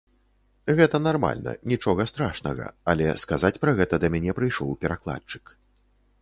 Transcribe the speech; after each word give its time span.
Гэта 0.77 0.99
нармальна, 1.07 1.51
нічога 1.73 2.07
страшнага, 2.11 2.71
але 2.95 3.11
сказаць 3.25 3.53
пра 3.67 3.71
гэта 3.81 4.01
да 4.05 4.13
мяне 4.15 4.31
прыйшоў 4.41 4.75
перакладчык. 4.87 5.45